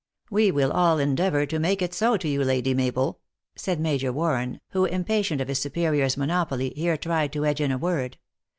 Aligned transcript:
"We 0.31 0.49
will 0.49 0.71
all 0.71 0.97
endeavor 0.97 1.45
to 1.45 1.59
make 1.59 1.79
it 1.83 1.93
so 1.93 2.17
to 2.17 2.27
you, 2.27 2.43
Lady 2.43 2.73
Mabel," 2.73 3.19
said 3.55 3.79
Major 3.79 4.11
Warren, 4.11 4.59
who, 4.69 4.85
impatient 4.85 5.39
of 5.41 5.47
his 5.47 5.59
superior 5.59 6.05
s 6.05 6.17
monopoly, 6.17 6.73
here 6.75 6.97
tried 6.97 7.31
to 7.33 7.45
edge 7.45 7.61
in 7.61 7.71
a 7.71 7.77
word. 7.77 8.17